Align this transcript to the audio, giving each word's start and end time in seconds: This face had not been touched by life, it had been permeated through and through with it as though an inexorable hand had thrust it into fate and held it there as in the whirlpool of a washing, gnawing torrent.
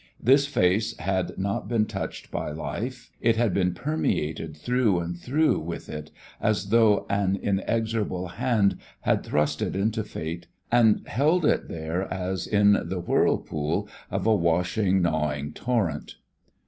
This 0.19 0.47
face 0.47 0.97
had 0.97 1.37
not 1.37 1.67
been 1.67 1.85
touched 1.85 2.31
by 2.31 2.49
life, 2.49 3.11
it 3.21 3.35
had 3.35 3.53
been 3.53 3.71
permeated 3.75 4.57
through 4.57 4.97
and 4.97 5.15
through 5.15 5.59
with 5.59 5.89
it 5.89 6.09
as 6.39 6.69
though 6.69 7.05
an 7.07 7.35
inexorable 7.35 8.29
hand 8.29 8.77
had 9.01 9.23
thrust 9.23 9.61
it 9.61 9.75
into 9.75 10.03
fate 10.03 10.47
and 10.71 11.07
held 11.07 11.45
it 11.45 11.67
there 11.67 12.11
as 12.11 12.47
in 12.47 12.79
the 12.83 12.99
whirlpool 12.99 13.87
of 14.09 14.25
a 14.25 14.33
washing, 14.33 15.03
gnawing 15.03 15.53
torrent. 15.53 16.15